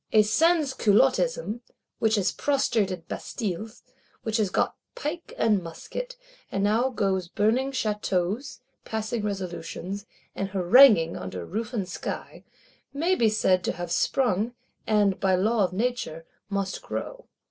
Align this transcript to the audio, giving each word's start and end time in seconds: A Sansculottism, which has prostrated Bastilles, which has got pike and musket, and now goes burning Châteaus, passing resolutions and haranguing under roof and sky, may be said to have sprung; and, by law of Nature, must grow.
A 0.11 0.23
Sansculottism, 0.23 1.61
which 1.99 2.15
has 2.15 2.31
prostrated 2.31 3.07
Bastilles, 3.07 3.83
which 4.23 4.37
has 4.37 4.49
got 4.49 4.75
pike 4.95 5.31
and 5.37 5.61
musket, 5.61 6.15
and 6.51 6.63
now 6.63 6.89
goes 6.89 7.27
burning 7.27 7.69
Châteaus, 7.71 8.61
passing 8.83 9.21
resolutions 9.23 10.07
and 10.33 10.49
haranguing 10.49 11.15
under 11.17 11.45
roof 11.45 11.71
and 11.71 11.87
sky, 11.87 12.43
may 12.91 13.13
be 13.13 13.29
said 13.29 13.63
to 13.63 13.73
have 13.73 13.91
sprung; 13.91 14.55
and, 14.87 15.19
by 15.19 15.35
law 15.35 15.63
of 15.63 15.71
Nature, 15.71 16.25
must 16.49 16.81
grow. 16.81 17.27